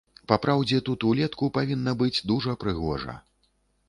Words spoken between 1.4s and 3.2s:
павінна быць дужа прыгожа.